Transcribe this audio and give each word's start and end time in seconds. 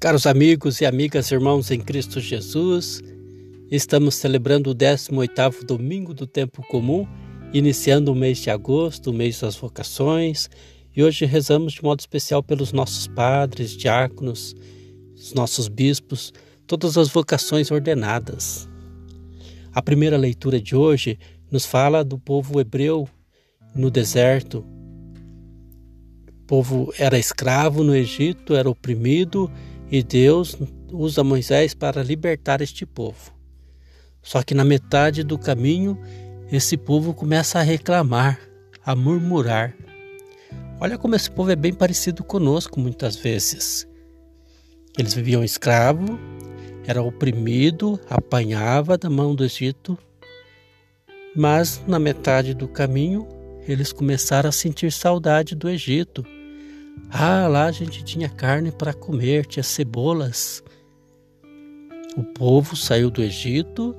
Caros 0.00 0.28
amigos 0.28 0.80
e 0.80 0.86
amigas, 0.86 1.32
irmãos 1.32 1.72
em 1.72 1.80
Cristo 1.80 2.20
Jesus, 2.20 3.02
estamos 3.68 4.14
celebrando 4.14 4.70
o 4.70 4.74
18º 4.74 5.64
domingo 5.64 6.14
do 6.14 6.24
tempo 6.24 6.62
comum, 6.68 7.04
iniciando 7.52 8.12
o 8.12 8.14
mês 8.14 8.38
de 8.38 8.48
agosto, 8.48 9.10
o 9.10 9.12
mês 9.12 9.40
das 9.40 9.56
vocações, 9.56 10.48
e 10.94 11.02
hoje 11.02 11.24
rezamos 11.24 11.72
de 11.72 11.82
modo 11.82 11.98
especial 11.98 12.44
pelos 12.44 12.72
nossos 12.72 13.08
padres, 13.08 13.72
diáconos, 13.72 14.54
os 15.16 15.34
nossos 15.34 15.66
bispos, 15.66 16.32
todas 16.64 16.96
as 16.96 17.08
vocações 17.08 17.68
ordenadas. 17.72 18.68
A 19.72 19.82
primeira 19.82 20.16
leitura 20.16 20.60
de 20.60 20.76
hoje 20.76 21.18
nos 21.50 21.66
fala 21.66 22.04
do 22.04 22.20
povo 22.20 22.60
hebreu 22.60 23.08
no 23.74 23.90
deserto. 23.90 24.64
O 26.30 26.46
povo 26.46 26.94
era 26.96 27.18
escravo 27.18 27.82
no 27.82 27.96
Egito, 27.96 28.54
era 28.54 28.70
oprimido 28.70 29.50
e 29.90 30.02
Deus 30.02 30.56
usa 30.92 31.24
Moisés 31.24 31.74
para 31.74 32.02
libertar 32.02 32.60
este 32.60 32.84
povo. 32.84 33.32
Só 34.22 34.42
que 34.42 34.54
na 34.54 34.64
metade 34.64 35.22
do 35.22 35.38
caminho, 35.38 35.98
esse 36.52 36.76
povo 36.76 37.14
começa 37.14 37.58
a 37.58 37.62
reclamar, 37.62 38.38
a 38.84 38.94
murmurar. 38.94 39.74
Olha 40.80 40.98
como 40.98 41.14
esse 41.14 41.30
povo 41.30 41.50
é 41.50 41.56
bem 41.56 41.72
parecido 41.72 42.22
conosco 42.22 42.78
muitas 42.78 43.16
vezes. 43.16 43.88
Eles 44.98 45.14
viviam 45.14 45.42
escravo, 45.42 46.18
era 46.86 47.02
oprimido, 47.02 48.00
apanhava 48.08 48.96
da 48.98 49.08
mão 49.08 49.34
do 49.34 49.44
Egito, 49.44 49.96
mas 51.36 51.82
na 51.86 51.98
metade 51.98 52.54
do 52.54 52.66
caminho 52.66 53.26
eles 53.66 53.92
começaram 53.92 54.48
a 54.48 54.52
sentir 54.52 54.90
saudade 54.90 55.54
do 55.54 55.68
Egito 55.68 56.24
ah, 57.10 57.46
lá 57.48 57.66
a 57.66 57.72
gente 57.72 58.04
tinha 58.04 58.28
carne 58.28 58.70
para 58.70 58.92
comer, 58.92 59.46
tinha 59.46 59.62
cebolas. 59.62 60.62
O 62.16 62.22
povo 62.22 62.76
saiu 62.76 63.10
do 63.10 63.22
Egito, 63.22 63.94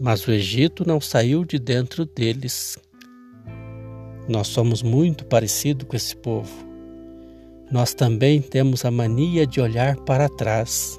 mas 0.00 0.26
o 0.26 0.32
Egito 0.32 0.86
não 0.86 1.00
saiu 1.00 1.44
de 1.44 1.58
dentro 1.58 2.04
deles. 2.04 2.78
Nós 4.28 4.48
somos 4.48 4.82
muito 4.82 5.24
parecidos 5.24 5.86
com 5.86 5.96
esse 5.96 6.16
povo. 6.16 6.52
Nós 7.70 7.94
também 7.94 8.40
temos 8.40 8.84
a 8.84 8.90
mania 8.90 9.46
de 9.46 9.60
olhar 9.60 9.96
para 9.96 10.28
trás. 10.28 10.98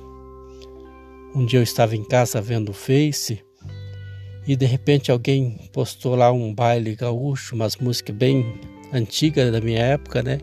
Um 1.34 1.46
dia 1.46 1.60
eu 1.60 1.64
estava 1.64 1.96
em 1.96 2.04
casa 2.04 2.42
vendo 2.42 2.70
o 2.70 2.74
Face 2.74 3.44
e 4.48 4.56
de 4.56 4.66
repente 4.66 5.12
alguém 5.12 5.70
postou 5.74 6.16
lá 6.16 6.32
um 6.32 6.54
baile 6.54 6.96
gaúcho, 6.96 7.56
umas 7.56 7.78
músicas 7.78 8.16
bem 8.16 8.60
antigas 8.94 9.52
da 9.52 9.60
minha 9.60 9.80
época, 9.80 10.22
né? 10.22 10.38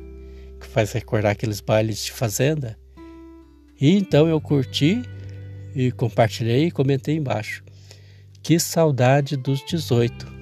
Que 0.62 0.68
faz 0.68 0.92
recordar 0.92 1.32
aqueles 1.32 1.60
bailes 1.60 2.04
de 2.04 2.12
fazenda. 2.12 2.78
E 3.80 3.96
então 3.96 4.28
eu 4.28 4.40
curti 4.40 5.02
e 5.74 5.90
compartilhei 5.90 6.66
e 6.66 6.70
comentei 6.70 7.16
embaixo. 7.16 7.62
Que 8.42 8.58
saudade 8.58 9.36
dos 9.36 9.64
18. 9.64 10.32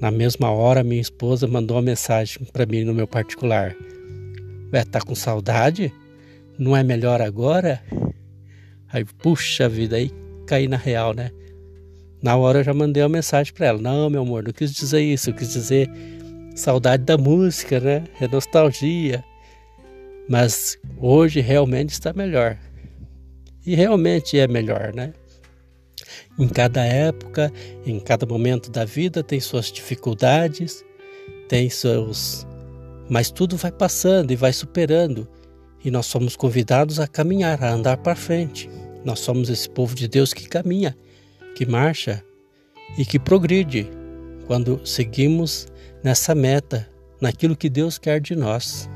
Na 0.00 0.10
mesma 0.10 0.50
hora, 0.50 0.84
minha 0.84 1.00
esposa 1.00 1.46
mandou 1.46 1.76
uma 1.76 1.82
mensagem 1.82 2.44
para 2.52 2.66
mim 2.66 2.84
no 2.84 2.92
meu 2.92 3.06
particular. 3.06 3.74
Ué, 4.72 4.84
tá 4.84 5.00
com 5.00 5.14
saudade? 5.14 5.92
Não 6.58 6.76
é 6.76 6.82
melhor 6.82 7.22
agora? 7.22 7.82
Aí, 8.92 9.04
puxa 9.04 9.68
vida, 9.68 9.96
aí 9.96 10.10
caí 10.46 10.68
na 10.68 10.76
real, 10.76 11.14
né? 11.14 11.30
Na 12.22 12.36
hora 12.36 12.60
eu 12.60 12.64
já 12.64 12.74
mandei 12.74 13.02
uma 13.02 13.08
mensagem 13.08 13.52
para 13.52 13.66
ela. 13.66 13.80
Não, 13.80 14.10
meu 14.10 14.22
amor, 14.22 14.42
não 14.44 14.52
quis 14.52 14.72
dizer 14.72 15.00
isso. 15.00 15.30
Eu 15.30 15.34
quis 15.34 15.52
dizer 15.52 15.88
saudade 16.56 17.04
da 17.04 17.16
música, 17.16 17.78
né? 17.78 18.04
É 18.20 18.26
nostalgia. 18.26 19.24
Mas 20.28 20.76
hoje 20.98 21.40
realmente 21.40 21.90
está 21.90 22.12
melhor. 22.12 22.58
E 23.64 23.74
realmente 23.74 24.38
é 24.38 24.48
melhor, 24.48 24.92
né? 24.92 25.12
Em 26.38 26.48
cada 26.48 26.84
época, 26.84 27.52
em 27.84 28.00
cada 28.00 28.26
momento 28.26 28.70
da 28.70 28.84
vida 28.84 29.22
tem 29.22 29.38
suas 29.38 29.70
dificuldades, 29.70 30.84
tem 31.48 31.70
seus 31.70 32.46
mas 33.08 33.30
tudo 33.30 33.56
vai 33.56 33.70
passando 33.70 34.32
e 34.32 34.36
vai 34.36 34.52
superando. 34.52 35.28
E 35.84 35.90
nós 35.90 36.06
somos 36.06 36.34
convidados 36.34 36.98
a 36.98 37.06
caminhar, 37.06 37.62
a 37.62 37.72
andar 37.72 37.98
para 37.98 38.16
frente. 38.16 38.68
Nós 39.04 39.20
somos 39.20 39.48
esse 39.48 39.70
povo 39.70 39.94
de 39.94 40.08
Deus 40.08 40.34
que 40.34 40.48
caminha, 40.48 40.96
que 41.54 41.64
marcha 41.64 42.24
e 42.98 43.04
que 43.04 43.18
progride 43.18 43.88
quando 44.46 44.80
seguimos 44.84 45.68
nessa 46.06 46.36
meta, 46.36 46.88
naquilo 47.20 47.56
que 47.56 47.68
Deus 47.68 47.98
quer 47.98 48.20
de 48.20 48.36
nós. 48.36 48.88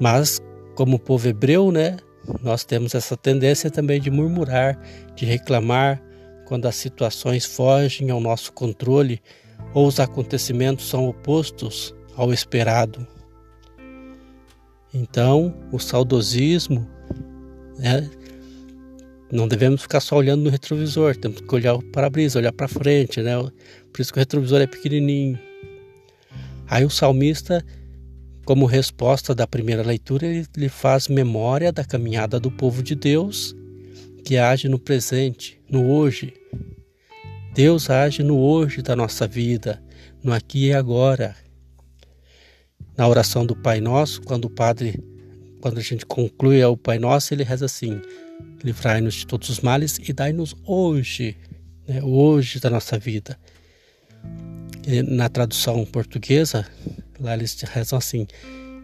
Mas, 0.00 0.40
como 0.74 0.98
povo 0.98 1.28
hebreu, 1.28 1.70
né, 1.70 1.98
nós 2.42 2.64
temos 2.64 2.94
essa 2.94 3.14
tendência 3.14 3.70
também 3.70 4.00
de 4.00 4.10
murmurar, 4.10 4.80
de 5.14 5.26
reclamar 5.26 6.02
quando 6.46 6.64
as 6.64 6.76
situações 6.76 7.44
fogem 7.44 8.08
ao 8.08 8.20
nosso 8.20 8.54
controle 8.54 9.20
ou 9.74 9.86
os 9.86 10.00
acontecimentos 10.00 10.88
são 10.88 11.06
opostos 11.06 11.94
ao 12.16 12.32
esperado. 12.32 13.06
Então, 14.94 15.54
o 15.70 15.78
saudosismo, 15.78 16.88
né, 17.76 18.10
não 19.30 19.46
devemos 19.46 19.82
ficar 19.82 20.00
só 20.00 20.16
olhando 20.16 20.44
no 20.44 20.48
retrovisor, 20.48 21.14
temos 21.16 21.42
que 21.42 21.54
olhar 21.54 21.76
para 21.92 22.06
a 22.06 22.10
brisa, 22.10 22.38
olhar 22.38 22.52
para 22.52 22.66
frente, 22.66 23.20
né? 23.20 23.34
Por 23.92 24.00
isso 24.00 24.10
que 24.10 24.18
o 24.18 24.20
retrovisor 24.20 24.62
é 24.62 24.66
pequenininho. 24.66 25.38
Aí 26.68 26.84
o 26.84 26.90
salmista, 26.90 27.64
como 28.44 28.66
resposta 28.66 29.34
da 29.34 29.46
primeira 29.46 29.82
leitura, 29.82 30.26
ele, 30.26 30.68
faz 30.68 31.06
memória 31.06 31.72
da 31.72 31.84
caminhada 31.84 32.40
do 32.40 32.50
povo 32.50 32.82
de 32.82 32.94
Deus, 32.94 33.54
que 34.24 34.36
age 34.36 34.68
no 34.68 34.78
presente, 34.78 35.60
no 35.70 35.88
hoje. 35.88 36.34
Deus 37.54 37.88
age 37.88 38.22
no 38.22 38.38
hoje 38.38 38.82
da 38.82 38.96
nossa 38.96 39.26
vida, 39.26 39.82
no 40.22 40.32
aqui 40.32 40.66
e 40.66 40.72
agora. 40.72 41.36
Na 42.96 43.06
oração 43.06 43.46
do 43.46 43.54
Pai 43.54 43.80
Nosso, 43.80 44.22
quando 44.22 44.46
o 44.46 44.50
Padre, 44.50 45.02
quando 45.60 45.78
a 45.78 45.82
gente 45.82 46.04
conclui 46.04 46.64
o 46.64 46.76
Pai 46.76 46.98
Nosso, 46.98 47.32
ele 47.32 47.44
reza 47.44 47.66
assim: 47.66 48.00
livrai-nos 48.64 49.14
de 49.14 49.26
todos 49.26 49.48
os 49.48 49.60
males 49.60 49.98
e 49.98 50.12
dai-nos 50.12 50.54
hoje, 50.64 51.36
né, 51.86 52.02
hoje 52.02 52.58
da 52.58 52.70
nossa 52.70 52.98
vida 52.98 53.38
na 55.08 55.28
tradução 55.28 55.84
portuguesa, 55.84 56.66
lá 57.18 57.34
eles 57.34 57.60
rezam 57.62 57.98
assim: 57.98 58.26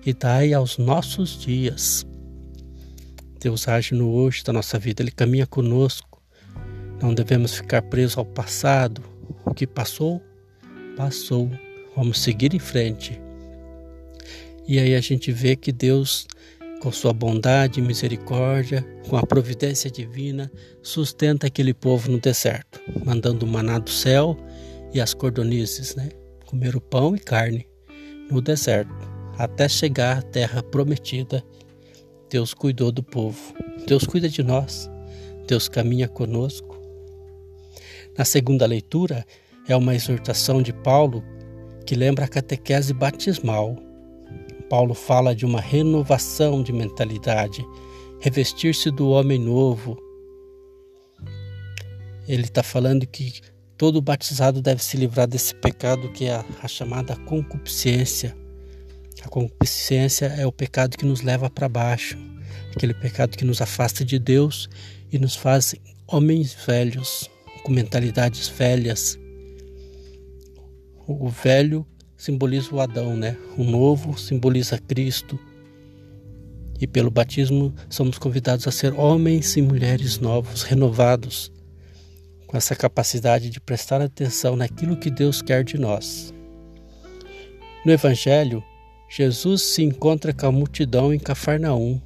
e 0.04 0.12
dai 0.12 0.52
aos 0.52 0.78
nossos 0.78 1.38
dias. 1.38 2.06
Deus 3.40 3.66
age 3.66 3.94
no 3.94 4.10
hoje 4.10 4.42
da 4.44 4.52
nossa 4.52 4.78
vida, 4.78 5.02
Ele 5.02 5.10
caminha 5.10 5.46
conosco. 5.46 6.22
Não 7.00 7.12
devemos 7.12 7.54
ficar 7.54 7.82
presos 7.82 8.16
ao 8.16 8.24
passado. 8.24 9.02
O 9.44 9.52
que 9.52 9.66
passou, 9.66 10.22
passou. 10.96 11.50
Vamos 11.96 12.20
seguir 12.20 12.54
em 12.54 12.60
frente. 12.60 13.20
E 14.66 14.78
aí 14.78 14.94
a 14.94 15.00
gente 15.00 15.32
vê 15.32 15.56
que 15.56 15.72
Deus, 15.72 16.26
com 16.80 16.92
sua 16.92 17.12
bondade 17.12 17.80
e 17.80 17.82
misericórdia, 17.82 18.86
com 19.08 19.16
a 19.16 19.26
providência 19.26 19.90
divina, 19.90 20.50
sustenta 20.80 21.48
aquele 21.48 21.74
povo 21.74 22.10
no 22.10 22.20
deserto, 22.20 22.80
mandando 23.04 23.44
o 23.44 23.48
maná 23.48 23.78
do 23.78 23.90
céu 23.90 24.36
e 24.92 25.00
as 25.00 25.14
cordonizes, 25.14 25.97
né? 25.97 26.10
Comeram 26.47 26.80
pão 26.80 27.16
e 27.16 27.19
carne 27.19 27.66
no 28.30 28.41
deserto, 28.41 28.92
até 29.38 29.69
chegar 29.69 30.19
à 30.19 30.22
terra 30.22 30.62
prometida. 30.62 31.42
Deus 32.28 32.54
cuidou 32.54 32.91
do 32.92 33.02
povo. 33.02 33.54
Deus 33.86 34.06
cuida 34.06 34.28
de 34.28 34.42
nós. 34.42 34.91
Deus 35.47 35.69
caminha 35.69 36.08
conosco. 36.08 36.81
Na 38.16 38.25
segunda 38.25 38.66
leitura 38.66 39.25
é 39.67 39.76
uma 39.76 39.94
exortação 39.94 40.62
de 40.62 40.72
Paulo 40.72 41.22
que 41.87 41.94
lembra 41.94 42.25
a 42.25 42.28
catequese 42.28 42.93
batismal. 42.93 43.76
Paulo 44.69 44.94
fala 44.94 45.34
de 45.34 45.44
uma 45.44 45.61
renovação 45.61 46.62
de 46.62 46.72
mentalidade, 46.72 47.64
revestir-se 48.20 48.90
do 48.90 49.11
homem 49.11 49.38
novo. 49.38 49.99
Ele 52.26 52.44
está 52.44 52.62
falando 52.62 53.06
que 53.06 53.40
Todo 53.82 54.00
batizado 54.00 54.62
deve 54.62 54.81
se 54.81 54.96
livrar 54.96 55.26
desse 55.26 55.52
pecado 55.56 56.08
que 56.12 56.26
é 56.26 56.37
a, 56.37 56.44
a 56.62 56.69
chamada 56.69 57.17
concupiscência. 57.17 58.32
A 59.25 59.29
concupiscência 59.29 60.26
é 60.26 60.46
o 60.46 60.52
pecado 60.52 60.96
que 60.96 61.05
nos 61.05 61.20
leva 61.20 61.50
para 61.50 61.69
baixo, 61.69 62.17
aquele 62.76 62.94
pecado 62.94 63.37
que 63.37 63.44
nos 63.44 63.61
afasta 63.61 64.05
de 64.05 64.20
Deus 64.20 64.70
e 65.11 65.19
nos 65.19 65.34
faz 65.34 65.75
homens 66.06 66.55
velhos, 66.64 67.29
com 67.64 67.73
mentalidades 67.73 68.46
velhas. 68.46 69.19
O 71.05 71.29
velho 71.29 71.84
simboliza 72.17 72.73
o 72.73 72.81
Adão, 72.81 73.17
né? 73.17 73.37
O 73.58 73.64
novo 73.64 74.17
simboliza 74.17 74.79
Cristo. 74.79 75.37
E 76.81 76.87
pelo 76.87 77.11
batismo 77.11 77.75
somos 77.90 78.17
convidados 78.17 78.69
a 78.69 78.70
ser 78.70 78.94
homens 78.94 79.56
e 79.56 79.61
mulheres 79.61 80.20
novos, 80.20 80.62
renovados, 80.62 81.50
com 82.52 82.58
essa 82.58 82.76
capacidade 82.76 83.49
de 83.49 83.58
prestar 83.58 84.02
atenção 84.02 84.56
naquilo 84.56 84.99
que 84.99 85.10
Deus 85.10 85.40
quer 85.40 85.64
de 85.64 85.78
nós. 85.78 86.34
No 87.82 87.90
Evangelho, 87.90 88.62
Jesus 89.08 89.62
se 89.62 89.82
encontra 89.82 90.34
com 90.34 90.46
a 90.46 90.52
multidão 90.52 91.14
em 91.14 91.19
Cafarnaum. 91.19 91.99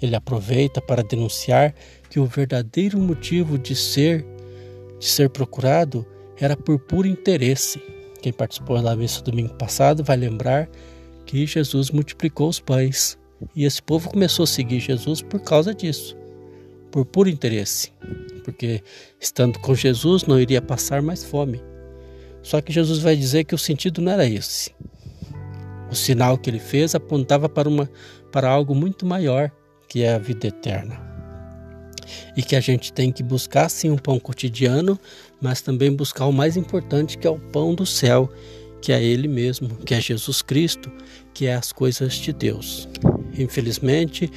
ele 0.00 0.14
aproveita 0.14 0.80
para 0.80 1.02
denunciar 1.02 1.74
que 2.08 2.20
o 2.20 2.26
verdadeiro 2.26 2.96
motivo 2.98 3.58
de 3.58 3.74
ser 3.74 4.24
de 5.00 5.06
ser 5.06 5.30
procurado 5.30 6.06
era 6.38 6.56
por 6.56 6.78
puro 6.78 7.08
interesse. 7.08 7.82
Quem 8.22 8.32
participou 8.32 8.80
da 8.80 8.94
missa 8.94 9.20
domingo 9.20 9.54
passado 9.54 10.04
vai 10.04 10.16
lembrar 10.16 10.68
que 11.26 11.44
Jesus 11.44 11.90
multiplicou 11.90 12.48
os 12.48 12.60
pães 12.60 13.18
e 13.54 13.64
esse 13.64 13.82
povo 13.82 14.10
começou 14.10 14.44
a 14.44 14.46
seguir 14.46 14.78
Jesus 14.78 15.22
por 15.22 15.40
causa 15.40 15.74
disso, 15.74 16.16
por 16.96 17.04
puro 17.04 17.28
interesse, 17.28 17.92
porque 18.42 18.82
estando 19.20 19.58
com 19.58 19.74
Jesus 19.74 20.24
não 20.24 20.40
iria 20.40 20.62
passar 20.62 21.02
mais 21.02 21.22
fome. 21.22 21.62
Só 22.42 22.62
que 22.62 22.72
Jesus 22.72 23.00
vai 23.00 23.14
dizer 23.14 23.44
que 23.44 23.54
o 23.54 23.58
sentido 23.58 24.00
não 24.00 24.12
era 24.12 24.24
esse. 24.24 24.70
O 25.90 25.94
sinal 25.94 26.38
que 26.38 26.48
ele 26.48 26.58
fez 26.58 26.94
apontava 26.94 27.50
para, 27.50 27.68
uma, 27.68 27.90
para 28.32 28.48
algo 28.48 28.74
muito 28.74 29.04
maior, 29.04 29.52
que 29.86 30.04
é 30.04 30.14
a 30.14 30.18
vida 30.18 30.46
eterna. 30.46 30.98
E 32.34 32.42
que 32.42 32.56
a 32.56 32.60
gente 32.60 32.94
tem 32.94 33.12
que 33.12 33.22
buscar 33.22 33.68
sim 33.68 33.90
um 33.90 33.98
pão 33.98 34.18
cotidiano, 34.18 34.98
mas 35.38 35.60
também 35.60 35.94
buscar 35.94 36.24
o 36.24 36.32
mais 36.32 36.56
importante, 36.56 37.18
que 37.18 37.26
é 37.26 37.30
o 37.30 37.38
pão 37.38 37.74
do 37.74 37.84
céu, 37.84 38.32
que 38.80 38.90
é 38.90 39.02
Ele 39.02 39.28
mesmo, 39.28 39.76
que 39.84 39.92
é 39.92 40.00
Jesus 40.00 40.40
Cristo, 40.40 40.90
que 41.34 41.44
é 41.44 41.54
as 41.54 41.72
coisas 41.72 42.14
de 42.14 42.32
Deus. 42.32 42.88
Infelizmente, 43.36 44.30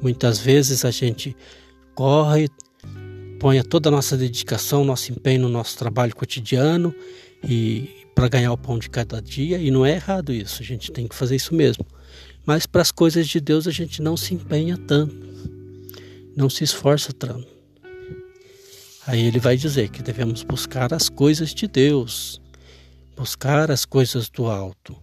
muitas 0.00 0.38
vezes 0.38 0.84
a 0.84 0.92
gente 0.92 1.34
corre, 1.94 2.48
põe 3.38 3.62
toda 3.62 3.88
a 3.88 3.92
nossa 3.92 4.16
dedicação, 4.16 4.84
nosso 4.84 5.12
empenho 5.12 5.42
no 5.42 5.48
nosso 5.48 5.76
trabalho 5.76 6.14
cotidiano 6.14 6.94
e 7.42 8.04
para 8.14 8.28
ganhar 8.28 8.52
o 8.52 8.58
pão 8.58 8.78
de 8.78 8.88
cada 8.88 9.20
dia, 9.20 9.58
e 9.58 9.70
não 9.70 9.84
é 9.84 9.94
errado 9.94 10.32
isso, 10.32 10.62
a 10.62 10.64
gente 10.64 10.92
tem 10.92 11.08
que 11.08 11.14
fazer 11.14 11.36
isso 11.36 11.54
mesmo. 11.54 11.84
Mas 12.46 12.64
para 12.64 12.82
as 12.82 12.90
coisas 12.90 13.26
de 13.26 13.40
Deus 13.40 13.66
a 13.66 13.70
gente 13.70 14.00
não 14.00 14.16
se 14.16 14.34
empenha 14.34 14.76
tanto, 14.76 15.16
não 16.36 16.48
se 16.48 16.62
esforça 16.62 17.12
tanto. 17.12 17.48
Aí 19.06 19.20
ele 19.20 19.38
vai 19.38 19.56
dizer 19.56 19.90
que 19.90 20.02
devemos 20.02 20.42
buscar 20.42 20.94
as 20.94 21.08
coisas 21.08 21.52
de 21.52 21.66
Deus, 21.66 22.40
buscar 23.16 23.70
as 23.70 23.84
coisas 23.84 24.30
do 24.30 24.46
alto. 24.46 24.96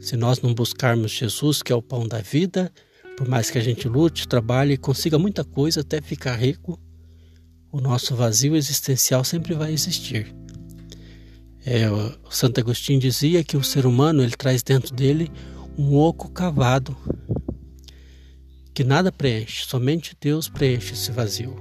Se 0.00 0.16
nós 0.16 0.40
não 0.40 0.54
buscarmos 0.54 1.12
Jesus, 1.12 1.62
que 1.62 1.72
é 1.72 1.76
o 1.76 1.82
pão 1.82 2.08
da 2.08 2.18
vida, 2.18 2.72
por 3.20 3.28
mais 3.28 3.50
que 3.50 3.58
a 3.58 3.60
gente 3.60 3.86
lute, 3.86 4.26
trabalhe 4.26 4.72
e 4.72 4.78
consiga 4.78 5.18
muita 5.18 5.44
coisa 5.44 5.82
até 5.82 6.00
ficar 6.00 6.36
rico, 6.36 6.80
o 7.70 7.78
nosso 7.78 8.16
vazio 8.16 8.56
existencial 8.56 9.22
sempre 9.24 9.52
vai 9.52 9.74
existir. 9.74 10.34
É, 11.62 11.90
o 11.90 12.30
Santo 12.30 12.58
Agostinho 12.60 12.98
dizia 12.98 13.44
que 13.44 13.58
o 13.58 13.62
ser 13.62 13.84
humano 13.84 14.22
ele 14.22 14.34
traz 14.34 14.62
dentro 14.62 14.94
dele 14.94 15.30
um 15.76 15.94
oco 15.96 16.30
cavado 16.30 16.96
que 18.72 18.82
nada 18.82 19.12
preenche, 19.12 19.66
somente 19.66 20.16
Deus 20.18 20.48
preenche 20.48 20.94
esse 20.94 21.12
vazio. 21.12 21.54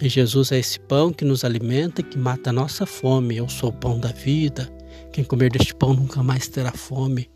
E 0.00 0.08
Jesus 0.08 0.50
é 0.50 0.58
esse 0.58 0.80
pão 0.80 1.12
que 1.12 1.26
nos 1.26 1.44
alimenta 1.44 2.02
que 2.02 2.16
mata 2.16 2.48
a 2.48 2.54
nossa 2.54 2.86
fome. 2.86 3.36
Eu 3.36 3.50
sou 3.50 3.68
o 3.68 3.74
pão 3.74 4.00
da 4.00 4.12
vida. 4.12 4.66
Quem 5.12 5.24
comer 5.24 5.50
deste 5.50 5.74
pão 5.74 5.92
nunca 5.92 6.22
mais 6.22 6.48
terá 6.48 6.72
fome. 6.72 7.28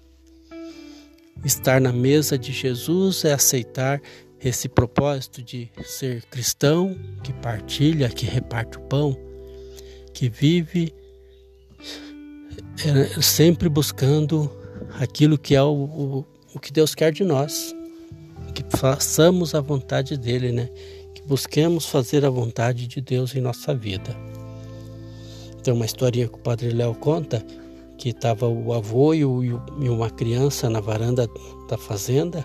Estar 1.44 1.80
na 1.80 1.92
mesa 1.92 2.38
de 2.38 2.52
Jesus 2.52 3.24
é 3.24 3.32
aceitar 3.32 4.00
esse 4.40 4.68
propósito 4.68 5.42
de 5.42 5.70
ser 5.84 6.22
cristão, 6.26 6.96
que 7.22 7.32
partilha, 7.32 8.08
que 8.08 8.26
reparte 8.26 8.78
o 8.78 8.80
pão, 8.82 9.16
que 10.12 10.28
vive 10.28 10.94
é, 12.84 13.20
sempre 13.20 13.68
buscando 13.68 14.50
aquilo 15.00 15.38
que 15.38 15.54
é 15.54 15.62
o, 15.62 15.72
o, 15.72 16.26
o 16.54 16.60
que 16.60 16.72
Deus 16.72 16.94
quer 16.94 17.12
de 17.12 17.24
nós, 17.24 17.74
que 18.54 18.64
façamos 18.76 19.54
a 19.54 19.60
vontade 19.60 20.16
dele, 20.16 20.52
né? 20.52 20.68
Que 21.14 21.22
busquemos 21.22 21.86
fazer 21.86 22.24
a 22.24 22.30
vontade 22.30 22.86
de 22.86 23.00
Deus 23.00 23.34
em 23.34 23.40
nossa 23.40 23.74
vida. 23.74 24.16
Tem 25.62 25.72
uma 25.72 25.84
historinha 25.86 26.28
que 26.28 26.34
o 26.34 26.38
Padre 26.38 26.70
Léo 26.70 26.94
conta 26.94 27.44
que 28.02 28.08
estava 28.08 28.48
o 28.48 28.72
avô 28.72 29.14
e, 29.14 29.24
o, 29.24 29.44
e 29.44 29.88
uma 29.88 30.10
criança 30.10 30.68
na 30.68 30.80
varanda 30.80 31.30
da 31.68 31.78
fazenda 31.78 32.44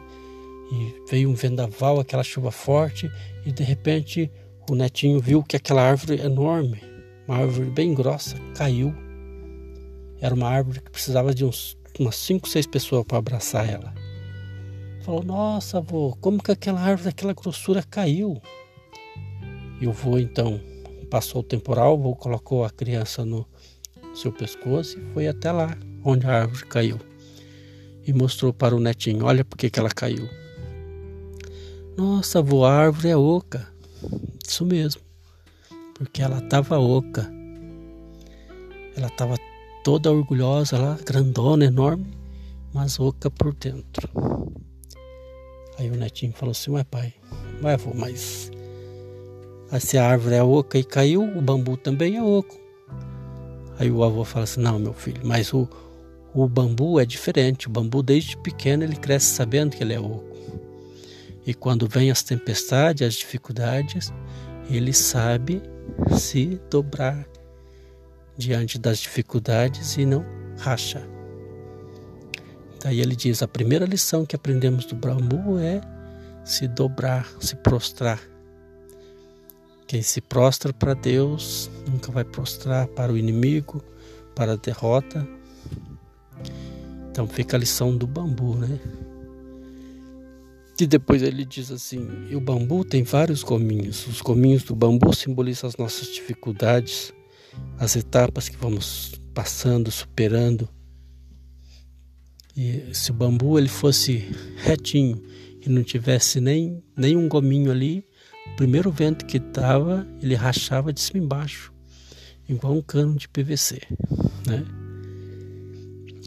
e 0.72 0.94
veio 1.10 1.32
um 1.32 1.34
vendaval, 1.34 2.00
aquela 2.00 2.22
chuva 2.22 2.52
forte 2.52 3.10
e 3.44 3.52
de 3.52 3.64
repente 3.64 4.32
o 4.70 4.76
netinho 4.76 5.20
viu 5.20 5.42
que 5.42 5.56
aquela 5.56 5.82
árvore 5.82 6.22
enorme, 6.22 6.80
uma 7.28 7.38
árvore 7.38 7.72
bem 7.72 7.92
grossa, 7.96 8.36
caiu. 8.56 8.94
Era 10.22 10.36
uma 10.36 10.48
árvore 10.48 10.80
que 10.80 10.92
precisava 10.92 11.34
de 11.34 11.44
uns, 11.44 11.76
umas 12.00 12.18
cinco, 12.18 12.48
seis 12.48 12.68
pessoas 12.68 13.04
para 13.04 13.18
abraçar 13.18 13.68
ela. 13.68 13.96
Falou: 15.02 15.24
Nossa, 15.24 15.80
avô, 15.80 16.16
como 16.22 16.44
que 16.44 16.52
aquela 16.52 16.82
árvore 16.82 17.06
daquela 17.06 17.34
grossura 17.34 17.82
caiu? 17.82 18.40
E 19.82 19.88
o 19.88 19.90
avô 19.90 20.20
então 20.20 20.62
passou 21.10 21.42
o 21.42 21.44
temporal, 21.44 21.94
o 21.94 22.00
avô 22.00 22.16
colocou 22.16 22.64
a 22.64 22.70
criança 22.70 23.26
no, 23.26 23.48
seu 24.18 24.32
pescoço 24.32 25.00
e 25.00 25.14
foi 25.14 25.28
até 25.28 25.52
lá 25.52 25.78
onde 26.04 26.26
a 26.26 26.42
árvore 26.42 26.66
caiu. 26.66 27.00
E 28.06 28.14
mostrou 28.14 28.54
para 28.54 28.76
o 28.76 28.80
netinho: 28.80 29.26
Olha 29.26 29.44
por 29.44 29.58
que 29.58 29.72
ela 29.78 29.90
caiu. 29.90 30.28
Nossa, 31.96 32.40
avô, 32.40 32.64
a 32.64 32.72
árvore 32.72 33.10
é 33.10 33.18
oca. 33.18 33.68
Isso 34.48 34.66
mesmo, 34.66 35.02
porque 35.94 36.22
ela 36.22 36.38
estava 36.38 36.80
oca. 36.80 37.30
Ela 38.96 39.08
estava 39.08 39.36
toda 39.84 40.12
orgulhosa 40.12 40.78
lá, 40.78 40.98
grandona, 41.06 41.66
enorme, 41.66 42.08
mas 42.74 43.00
oca 43.00 43.30
por 43.30 43.54
dentro. 43.54 44.10
Aí 45.78 45.90
o 45.90 45.96
netinho 45.96 46.34
falou 46.34 46.52
assim: 46.52 46.72
Ué, 46.72 46.84
pai, 46.84 47.14
ué, 47.62 47.74
avô, 47.74 47.92
mas 47.94 48.52
se 49.80 49.98
a 49.98 50.08
árvore 50.08 50.36
é 50.36 50.44
oca 50.44 50.78
e 50.78 50.84
caiu, 50.84 51.24
o 51.24 51.42
bambu 51.42 51.76
também 51.76 52.16
é 52.16 52.24
oco. 52.24 52.67
Aí 53.80 53.92
o 53.92 54.04
avô 54.04 54.24
fala 54.24 54.44
assim: 54.44 54.62
Não, 54.62 54.80
meu 54.80 54.94
filho, 54.94 55.22
mas 55.24 55.54
o, 55.54 55.68
o 56.34 56.48
bambu 56.48 57.00
é 57.00 57.06
diferente. 57.06 57.68
O 57.68 57.70
bambu, 57.70 58.02
desde 58.02 58.38
pequeno, 58.38 58.84
ele 58.84 58.96
cresce 58.96 59.28
sabendo 59.28 59.76
que 59.76 59.84
ele 59.84 59.94
é 59.94 60.00
oco. 60.00 60.26
E 61.46 61.54
quando 61.54 61.88
vem 61.88 62.12
as 62.12 62.24
tempestades, 62.24 63.08
as 63.08 63.14
dificuldades, 63.14 64.12
ele 64.70 64.94
sabe 64.94 65.62
se 66.18 66.60
dobrar 66.70 67.26
diante 68.38 68.78
das 68.78 69.00
dificuldades 69.00 69.98
e 69.98 70.06
não 70.06 70.26
racha. 70.60 71.08
Daí 72.84 73.00
ele 73.00 73.16
diz: 73.16 73.42
a 73.42 73.48
primeira 73.48 73.86
lição 73.86 74.26
que 74.26 74.36
aprendemos 74.36 74.86
do 74.86 74.96
bambu 74.96 75.58
é 75.60 75.82
se 76.44 76.68
dobrar, 76.68 77.28
se 77.40 77.56
prostrar 77.56 78.20
quem 79.88 80.02
se 80.02 80.20
prostra 80.20 80.74
para 80.74 80.94
Deus 80.94 81.72
nunca 81.90 82.12
vai 82.12 82.26
prostrar 82.26 82.88
para 82.88 83.12
o 83.12 83.18
inimigo, 83.18 83.82
para 84.36 84.54
a 84.54 84.58
derrota. 84.58 85.26
Então 87.10 87.26
fica 87.26 87.56
a 87.56 87.60
lição 87.60 87.96
do 87.96 88.06
bambu, 88.06 88.56
né? 88.56 88.80
E 90.80 90.86
depois 90.86 91.24
ele 91.24 91.44
diz 91.44 91.72
assim: 91.72 92.08
e 92.30 92.36
o 92.36 92.42
bambu 92.42 92.84
tem 92.84 93.02
vários 93.02 93.42
gominhos. 93.42 94.06
Os 94.06 94.22
gominhos 94.22 94.64
do 94.64 94.76
bambu 94.76 95.16
simbolizam 95.16 95.68
as 95.68 95.78
nossas 95.78 96.14
dificuldades, 96.14 97.12
as 97.80 97.96
etapas 97.96 98.50
que 98.50 98.58
vamos 98.58 99.14
passando, 99.34 99.90
superando. 99.90 100.70
E 102.56 102.94
se 102.94 103.12
o 103.12 103.14
bambu 103.14 103.58
ele 103.58 103.70
fosse 103.70 104.30
retinho 104.58 105.24
e 105.66 105.70
não 105.70 105.84
tivesse 105.84 106.40
nem, 106.40 106.84
nem 106.96 107.16
um 107.16 107.28
gominho 107.28 107.72
ali, 107.72 108.07
o 108.54 108.56
primeiro 108.56 108.92
vento 108.92 109.26
que 109.26 109.38
estava, 109.38 110.08
ele 110.22 110.36
rachava 110.36 110.92
de 110.92 111.00
cima 111.00 111.24
embaixo, 111.24 111.74
igual 112.48 112.74
um 112.74 112.82
cano 112.82 113.16
de 113.16 113.28
PVC, 113.28 113.82
né? 114.46 114.66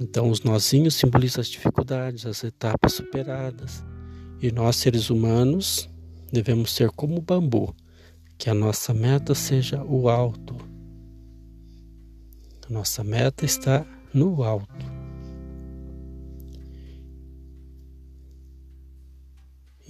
Então, 0.00 0.30
os 0.30 0.42
nozinhos 0.42 0.94
simbolizam 0.94 1.42
as 1.42 1.48
dificuldades, 1.48 2.24
as 2.24 2.42
etapas 2.42 2.94
superadas. 2.94 3.84
E 4.40 4.50
nós, 4.50 4.76
seres 4.76 5.10
humanos, 5.10 5.90
devemos 6.32 6.72
ser 6.72 6.90
como 6.90 7.18
o 7.18 7.22
bambu, 7.22 7.74
que 8.38 8.48
a 8.48 8.54
nossa 8.54 8.94
meta 8.94 9.34
seja 9.34 9.84
o 9.84 10.08
alto. 10.08 10.56
A 12.66 12.72
nossa 12.72 13.04
meta 13.04 13.44
está 13.44 13.84
no 14.14 14.42
alto. 14.42 14.99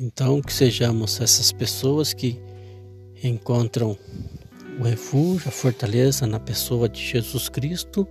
Então, 0.03 0.41
que 0.41 0.51
sejamos 0.51 1.21
essas 1.21 1.53
pessoas 1.53 2.15
que 2.15 2.41
encontram 3.23 3.95
o 4.79 4.83
refúgio, 4.83 5.47
a 5.47 5.53
fortaleza 5.53 6.27
na 6.27 6.41
pessoa 6.41 6.89
de 6.89 7.05
Jesus 7.05 7.51
Cristo, 7.51 8.09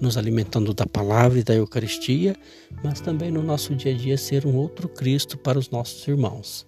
nos 0.00 0.16
alimentando 0.16 0.72
da 0.72 0.86
palavra 0.86 1.38
e 1.38 1.44
da 1.44 1.54
Eucaristia, 1.54 2.34
mas 2.82 3.02
também 3.02 3.30
no 3.30 3.42
nosso 3.42 3.74
dia 3.74 3.92
a 3.92 3.96
dia 3.96 4.16
ser 4.16 4.46
um 4.46 4.56
outro 4.56 4.88
Cristo 4.88 5.36
para 5.36 5.58
os 5.58 5.68
nossos 5.68 6.08
irmãos. 6.08 6.66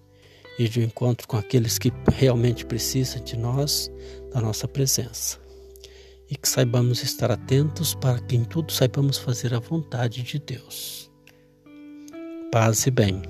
E 0.59 0.69
de 0.69 0.83
encontro 0.83 1.27
com 1.27 1.37
aqueles 1.37 1.79
que 1.79 1.91
realmente 2.11 2.63
precisam 2.63 3.23
de 3.23 3.35
nós, 3.35 3.89
da 4.31 4.39
nossa 4.39 4.67
presença. 4.67 5.39
E 6.29 6.35
que 6.35 6.47
saibamos 6.47 7.01
estar 7.01 7.31
atentos 7.31 7.95
para 7.95 8.19
que 8.19 8.35
em 8.35 8.43
tudo 8.43 8.71
saibamos 8.71 9.17
fazer 9.17 9.51
a 9.51 9.59
vontade 9.59 10.21
de 10.21 10.37
Deus. 10.37 11.09
Paz 12.51 12.85
e 12.85 12.91
bem. 12.91 13.23